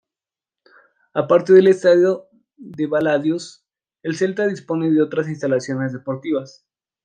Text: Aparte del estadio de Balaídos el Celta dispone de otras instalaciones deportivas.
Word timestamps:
Aparte 1.13 1.53
del 1.53 1.67
estadio 1.67 2.27
de 2.57 2.87
Balaídos 2.87 3.67
el 4.01 4.15
Celta 4.15 4.47
dispone 4.47 4.89
de 4.89 4.99
otras 5.03 5.27
instalaciones 5.29 5.93
deportivas. 5.93 6.65